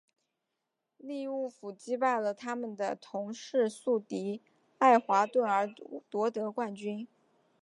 [0.97, 4.41] 利物浦击败了他们的同市宿敌
[4.79, 5.71] 爱华顿而
[6.09, 7.07] 夺得冠军。